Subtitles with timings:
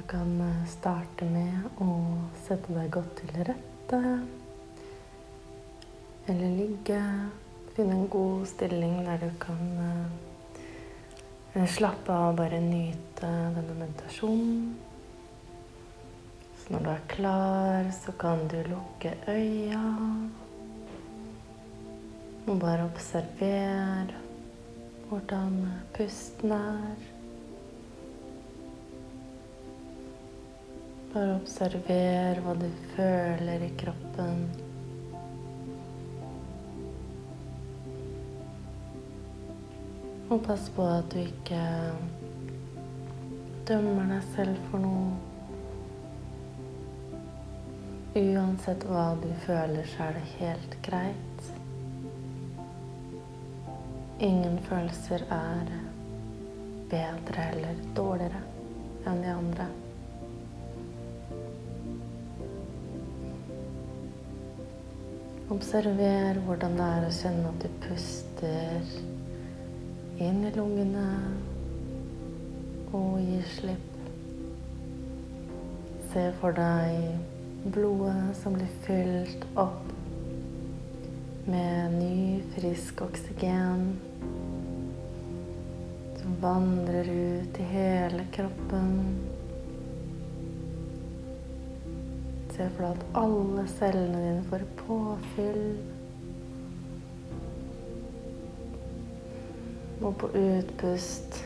[0.00, 1.86] Du kan eh, starte med å
[2.46, 3.98] sette deg godt til rette.
[6.24, 7.00] Eller ligge.
[7.76, 13.28] Finne en god stilling der du kan eh, slappe av og bare nyte
[13.58, 14.72] denne meditasjonen.
[16.62, 19.84] Så når du er klar, så kan du lukke øya.
[22.48, 24.16] Og bare observer
[25.12, 27.10] hvordan pusten er.
[31.10, 34.44] Bare observer hva du føler i kroppen.
[40.30, 41.64] Og pass på at du ikke
[43.66, 45.10] dømmer deg selv for noe.
[48.14, 51.52] Uansett hva du føler, så er det helt greit.
[54.30, 55.76] Ingen følelser er
[56.90, 58.46] bedre eller dårligere
[59.10, 59.72] enn de andre.
[65.50, 68.90] Observer hvordan det er å kjenne at du puster
[70.22, 71.06] inn i lungene
[72.94, 73.88] og gir slipp.
[76.12, 79.90] Se for deg blodet som blir fylt opp
[81.50, 82.14] med ny,
[82.54, 83.84] frisk oksygen.
[86.22, 88.94] Som vandrer ut i hele kroppen.
[92.60, 95.62] Se for deg at alle cellene dine får påfyll.
[100.04, 101.38] Og på utpust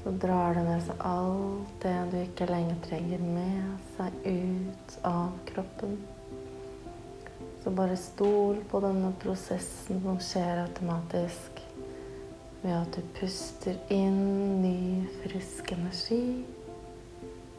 [0.00, 5.38] så drar det med seg alt det du ikke lenger trenger med seg ut av
[5.52, 5.94] kroppen.
[7.62, 11.62] Så bare stol på denne prosessen som skjer automatisk
[12.66, 14.78] ved at du puster inn ny,
[15.22, 16.24] frisk energi.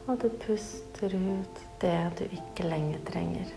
[0.08, 3.50] Og du puster ut det du ikke lenger trenger.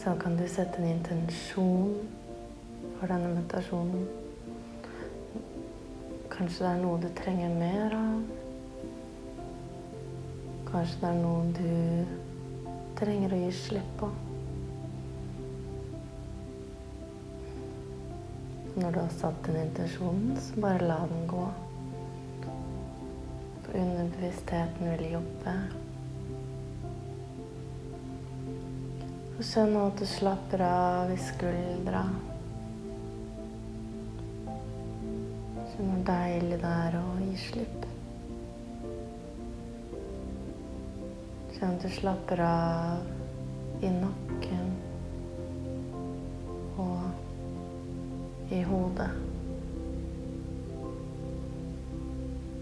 [0.00, 1.98] Så kan du sette en intensjon
[2.96, 4.08] for denne meditasjonen.
[6.32, 8.18] Kanskje det er noe du trenger mer av.
[10.72, 14.12] Kanskje det er noe du trenger å gi slipp på.
[18.80, 21.50] Når du har satt den intensjonen, så bare la den gå
[23.74, 25.54] underbevisstheten vil jobbe.
[29.40, 32.02] Og nå at du slapper av i skuldra.
[35.70, 37.88] Kjenn hvor deilig det er å gi slipp.
[41.54, 44.76] Kjenn at du slapper av i nakken
[46.84, 49.10] og i hodet.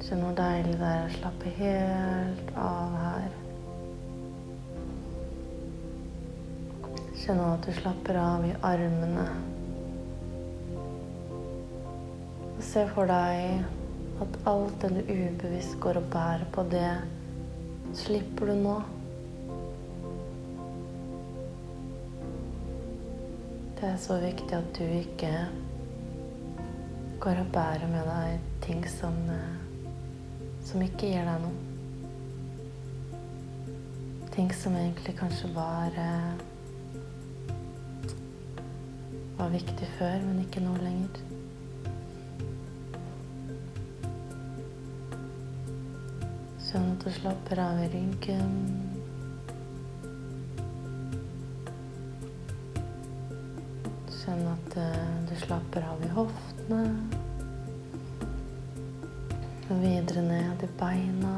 [0.08, 3.34] Kjenn hvor deilig det er å slappe helt av her.
[7.20, 9.26] Kjenn at du slapper av i armene.
[12.54, 16.88] Og se for deg at alt det du ubevisst går og bærer på, det
[18.00, 18.80] slipper du nå.
[23.76, 25.36] Det er så viktig at du ikke
[27.20, 29.67] går og bærer med deg ting som eh,
[30.68, 31.56] som ikke gir deg noe.
[34.34, 36.32] Ting som egentlig kanskje var eh,
[39.38, 41.22] var viktig før, men ikke nå lenger.
[46.68, 48.58] Sånn at du slapper av i ryggen.
[54.18, 57.27] Kjenn at eh, du slapper av i hoftene.
[59.68, 61.32] Og videre ned i beina.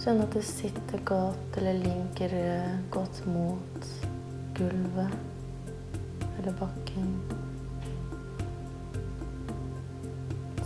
[0.00, 2.32] Kjenn at du sitter godt eller linker
[2.94, 3.88] godt mot
[4.56, 5.12] gulvet
[6.38, 7.10] eller bakken.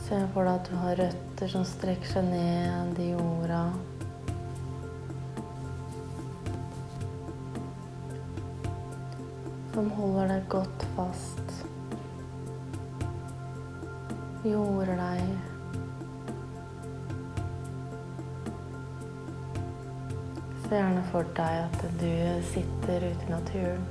[0.06, 3.64] Se for deg at du har røtter som strekker seg ned i jorda.
[9.74, 11.71] Som holder deg godt fast
[14.44, 15.20] jorder deg.
[20.62, 22.14] Se gjerne for deg at du
[22.50, 23.84] sitter ute i naturen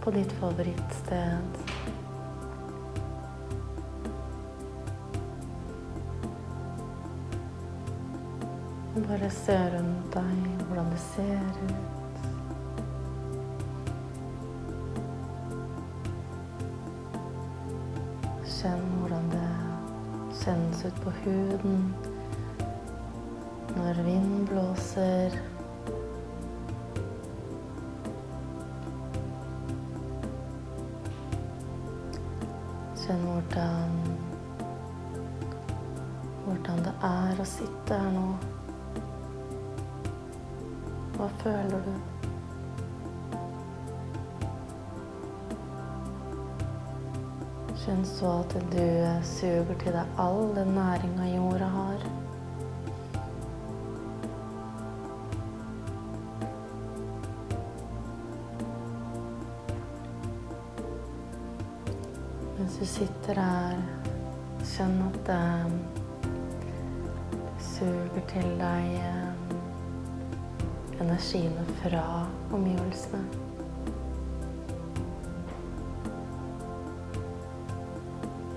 [0.00, 1.58] på ditt favorittsted.
[9.00, 11.99] Bare se rundt deg hvordan det ser ut.
[18.60, 19.50] Kjenn hvordan det
[20.36, 21.94] kjennes ut på huden
[23.72, 25.38] når vind blåser.
[33.00, 33.98] Kjenn hvordan
[36.44, 38.30] hvordan det er å sitte her nå.
[41.16, 42.19] Hva føler du?
[47.80, 48.88] Kjenn så at du
[49.24, 52.02] suger til deg all den næringa jorda har.
[62.58, 63.80] Mens du sitter her,
[64.74, 65.40] kjenn at det
[67.72, 69.32] suger til deg eh,
[71.00, 72.04] energiene fra
[72.52, 73.24] omgivelsene.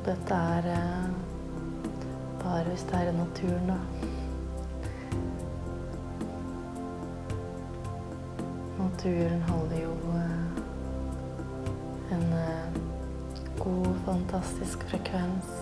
[0.04, 1.12] Dette er eh,
[2.42, 3.78] bare hvis det er i naturen, da.
[8.82, 10.60] Naturen holder jo eh,
[12.18, 12.76] en eh,
[13.62, 15.56] god, fantastisk frekvens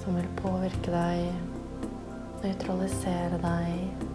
[0.00, 1.28] som vil påvirke deg,
[2.40, 4.08] nøytralisere deg.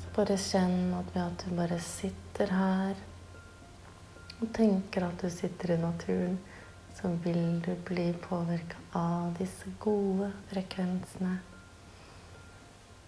[0.00, 3.08] Så bare kjenn at du bare sitter her
[4.40, 6.38] og tenker at du sitter i naturen,
[6.96, 11.36] så vil du bli påvirka av disse gode frekvensene.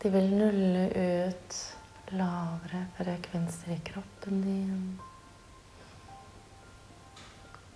[0.02, 1.56] De vil nulle ut
[2.12, 4.84] lavere frekvenser i kroppen din.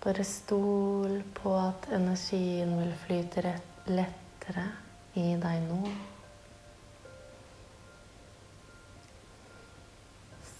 [0.05, 3.56] Bare stol på at energien vil flyte
[3.88, 4.69] lettere
[5.17, 5.81] i deg nå.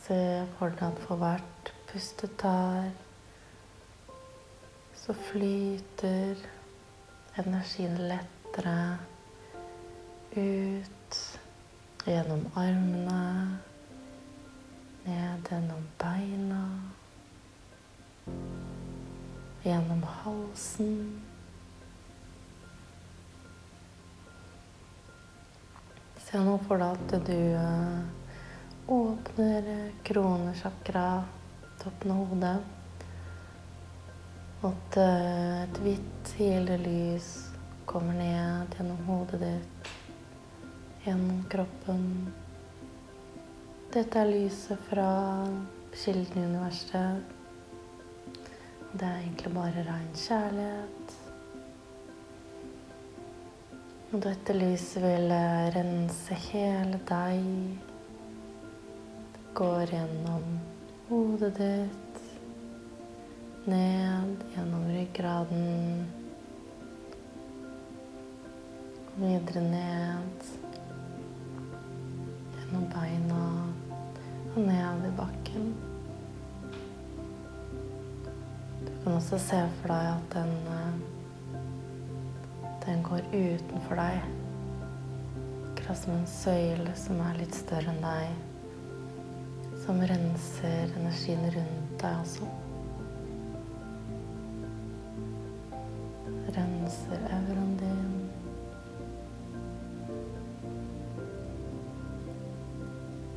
[0.07, 0.21] Se
[0.57, 2.91] for deg at for hvert pustetar
[4.95, 6.37] så flyter
[7.35, 8.97] energien lettere
[10.31, 11.39] ut
[12.05, 13.57] gjennom armene,
[15.05, 16.61] ned gjennom beina,
[19.65, 20.93] gjennom halsen.
[26.29, 27.41] Se nå for deg at du
[29.01, 29.73] åpner
[30.05, 31.09] kronesjakra,
[31.83, 32.57] toppen av hodet.
[34.67, 36.35] At et hvitt
[36.83, 37.31] lys
[37.87, 39.77] kommer ned gjennom hodet ditt
[41.07, 42.33] gjennom kroppen.
[43.95, 45.11] Dette er lyset fra
[45.95, 47.23] kilden i universet.
[48.91, 51.15] Det er egentlig bare rein kjærlighet.
[54.11, 55.35] Og dette lyset vil
[55.77, 57.47] rense hele deg.
[59.37, 60.57] Det går gjennom
[61.09, 62.23] hodet ditt,
[63.65, 66.07] ned gjennom ryggraden,
[69.15, 70.49] videre ned
[72.57, 73.45] gjennom beina
[74.57, 75.71] og ned i bakken.
[78.81, 81.63] Du kan også se for deg at den, eh,
[82.89, 84.27] den går utenfor deg.
[85.71, 88.56] Akkurat som en søyle som er litt større enn deg.
[89.87, 92.49] Som renser energien rundt deg også.
[96.57, 98.17] Renser euroen din.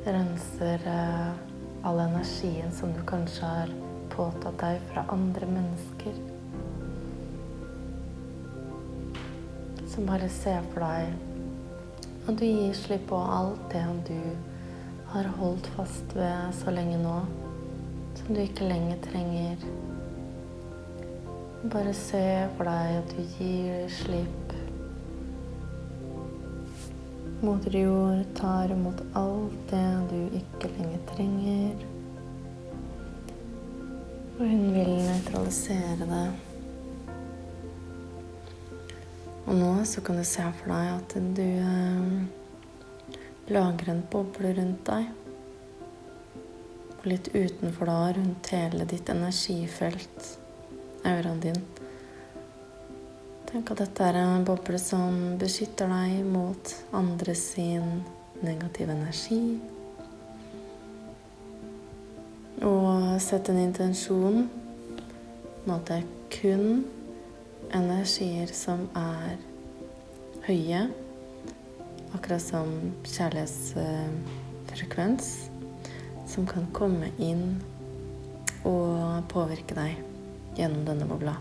[0.05, 1.31] renser eh,
[1.83, 3.71] all energien som du kanskje har
[4.09, 6.21] påtatt deg fra andre mennesker.
[9.89, 11.27] Som bare ser for deg
[12.29, 14.17] at du gir slipp på alt det du
[15.13, 17.15] har holdt fast ved så lenge nå,
[18.19, 19.69] som du ikke lenger trenger.
[21.69, 22.23] Bare se
[22.57, 24.49] for deg at du gir slipp
[27.39, 31.85] Moder jord tar imot alt det du ikke lenger trenger.
[34.39, 36.25] Og hun vil nøytralisere det.
[39.45, 42.08] Og nå så kan du se for deg at du eh,
[43.49, 45.09] lager en boble rundt deg.
[46.99, 50.31] Og litt utenfor da, rundt hele ditt energifelt,
[51.07, 51.59] auraen din.
[53.49, 58.03] Tenk at dette er en boble som beskytter deg mot andre sin
[58.45, 59.41] negative energi.
[62.61, 64.43] Og sett en intensjon
[65.63, 66.83] om at det er kun
[67.73, 69.39] energier som er
[70.45, 70.87] høye,
[72.13, 75.49] akkurat som kjærlighetsfrekvens,
[76.29, 77.61] som kan komme inn
[78.67, 79.95] og påvirke deg
[80.57, 81.35] gjennom denne bobla.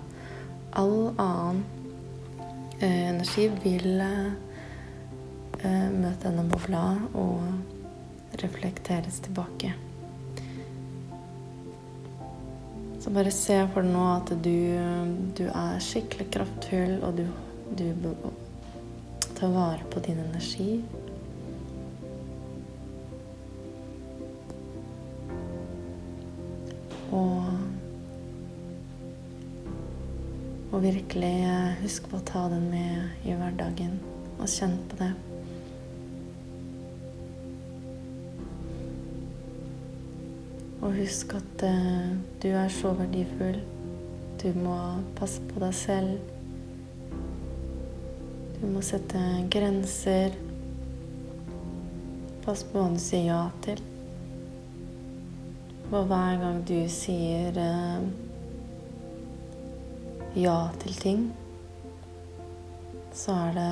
[0.73, 1.65] all annen
[2.81, 4.33] eh, energi vil eh,
[5.91, 7.43] møte denne bobla og
[8.43, 9.73] reflekteres tilbake.
[13.01, 14.59] Så bare se for deg nå at du,
[15.39, 17.27] du, er skikkelig kraftfull, og du,
[17.79, 17.87] du
[19.39, 20.85] tar vare på din energi.
[27.11, 27.45] Og,
[30.73, 31.35] og virkelig
[31.83, 33.95] husk på å ta den med i hverdagen
[34.41, 35.13] og kjenn på det.
[40.83, 42.11] Og husk at uh,
[42.43, 43.63] du er så verdifull.
[44.43, 44.79] Du må
[45.19, 46.38] passe på deg selv.
[48.59, 49.21] Du må sette
[49.55, 50.33] grenser.
[52.43, 53.79] Pass på hva du sier ja til.
[55.93, 58.09] Og hver gang du sier eh,
[60.43, 61.23] ja til ting,
[63.15, 63.69] så er det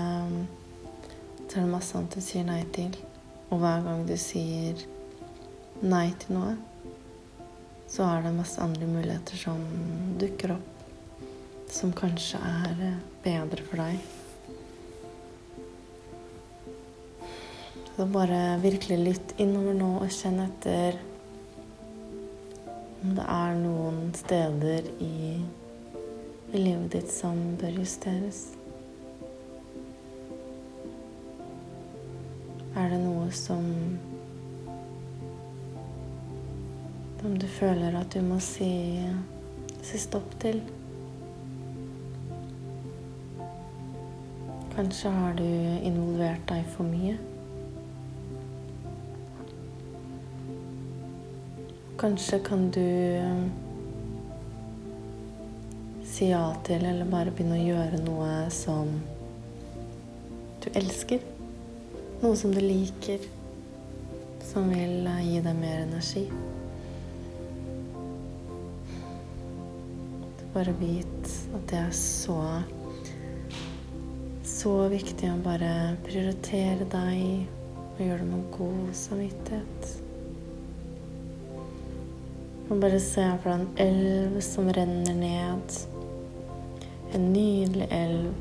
[1.46, 2.94] så er det masse annet du sier nei til.
[3.50, 4.86] Og hver gang du sier
[5.82, 6.54] nei til noe,
[7.90, 9.66] så er det masse andre muligheter som
[10.22, 11.26] dukker opp,
[11.74, 14.15] som kanskje er eh, bedre for deg.
[17.96, 20.98] Så bare virkelig lytt innover nå og kjenn etter
[23.00, 25.38] om det er noen steder i,
[26.52, 28.40] i livet ditt som bør justeres.
[32.76, 33.64] Er det noe som
[37.22, 38.68] Som du føler at du må si,
[39.82, 40.60] si stopp til?
[44.76, 47.16] Kanskje har du involvert deg for mye?
[51.96, 52.80] Kanskje kan du
[53.16, 53.44] eh,
[56.04, 58.90] si ja til, eller bare begynne å gjøre noe som
[60.60, 61.24] du elsker.
[62.20, 63.24] Noe som du liker,
[64.44, 66.26] som vil eh, gi deg mer energi.
[70.52, 72.40] Bare vit at det er så
[74.46, 77.48] så viktig å bare prioritere deg
[77.86, 80.05] og gjøre det med god samvittighet.
[82.66, 85.76] Og bare se for deg en elv som renner ned.
[87.14, 88.32] En nydelig elv.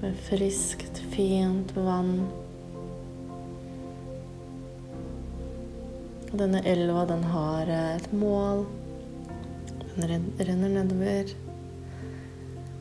[0.00, 2.26] Med friskt, fint vann.
[6.32, 8.66] Og denne elva, den har et mål.
[9.94, 11.36] Den renner nedover.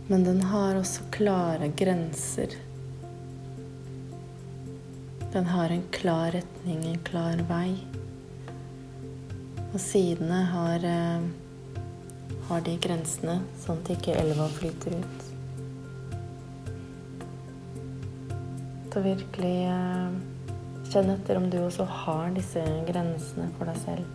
[0.09, 2.57] Men den har også klare grenser.
[5.34, 7.72] Den har en klar retning, en klar vei.
[9.74, 11.24] Og sidene har, eh,
[12.50, 15.25] har de grensene, sånn at ikke elva flyter ut.
[18.94, 20.13] Så virkelig eh,
[20.94, 24.06] kjenn etter om du også har disse grensene for deg selv.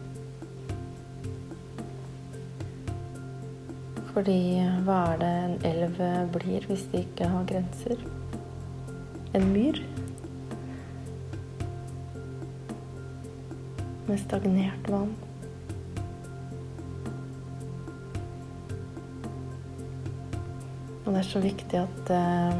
[4.14, 6.02] Fordi eh, hva er det en elv
[6.38, 8.10] blir hvis det ikke har grenser?
[9.34, 9.82] En myr?
[14.08, 15.14] Med stagnert vann.
[21.04, 22.56] Og det er så viktig at, uh,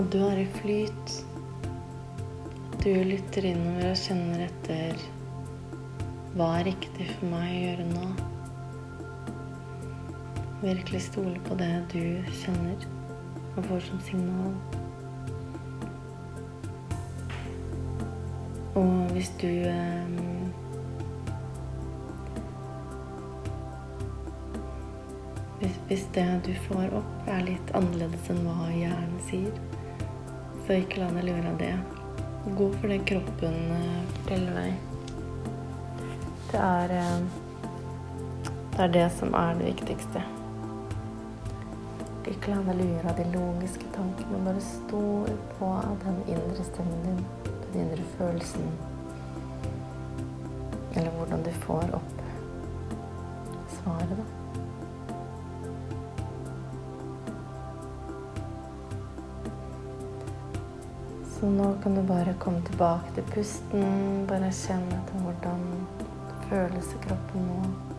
[0.00, 1.16] at du er i flyt.
[2.84, 5.04] Du lytter innover og kjenner etter
[6.34, 8.06] hva er riktig for meg å gjøre nå.
[10.64, 12.00] Virkelig stole på det du
[12.42, 12.88] kjenner
[13.54, 14.83] og får som signal.
[18.74, 20.04] Og hvis du eh,
[25.60, 29.54] hvis, hvis, det du får opp, er litt annerledes enn hva hjernen sier,
[30.66, 31.72] så ikke la deg lure av det.
[32.58, 34.72] Gå for det kroppen uh, forteller deg.
[36.50, 40.24] Det er, uh, det er det som er det viktigste.
[42.30, 44.44] Ikke la deg lure av de logiske tankene.
[44.46, 45.72] Bare stol på
[46.04, 47.26] den indre stemmen din
[47.74, 48.72] den indre følelsen.
[50.94, 52.22] Eller hvordan du får opp
[53.76, 54.24] svaret, da.
[61.34, 64.24] Så nå kan du bare komme tilbake til pusten.
[64.28, 65.66] Bare kjenne etter hvordan
[66.48, 67.93] føles i kroppen nå.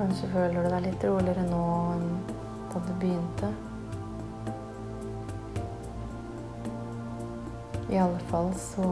[0.00, 2.04] Kanskje føler du deg litt roligere nå enn
[2.72, 3.50] da du begynte.
[7.92, 8.86] I alle fall så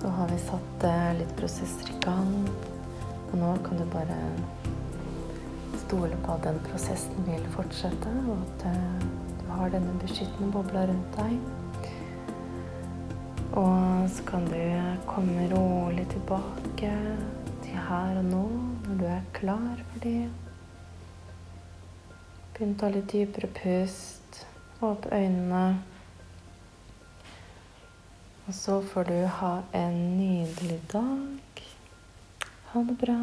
[0.00, 2.34] Så har vi satt eh, litt prosesser i gang.
[3.28, 4.18] Og nå kan du bare
[5.84, 9.08] stole på at den prosessen vil fortsette, og at eh,
[9.40, 11.34] du har denne beskyttende bobla rundt deg.
[13.58, 14.62] Og så kan du
[15.06, 17.37] komme rolig tilbake til
[17.88, 18.44] her og nå
[18.84, 20.28] når du er klar for det.
[22.54, 24.42] Begynn å ta litt dypere pust.
[24.84, 25.62] Åpne øynene.
[28.48, 31.62] Og så får du ha en nydelig dag.
[32.72, 33.18] Ha det bra.